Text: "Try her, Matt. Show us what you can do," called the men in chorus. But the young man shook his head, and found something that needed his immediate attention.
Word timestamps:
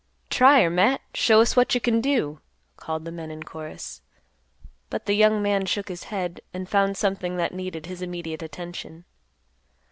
"Try 0.31 0.63
her, 0.63 0.69
Matt. 0.71 0.99
Show 1.13 1.41
us 1.41 1.55
what 1.55 1.75
you 1.75 1.79
can 1.79 2.01
do," 2.01 2.39
called 2.75 3.05
the 3.05 3.11
men 3.11 3.29
in 3.29 3.43
chorus. 3.43 4.01
But 4.89 5.05
the 5.05 5.13
young 5.13 5.43
man 5.43 5.67
shook 5.67 5.89
his 5.89 6.05
head, 6.05 6.41
and 6.55 6.67
found 6.67 6.97
something 6.97 7.37
that 7.37 7.53
needed 7.53 7.85
his 7.85 8.01
immediate 8.01 8.41
attention. 8.41 9.05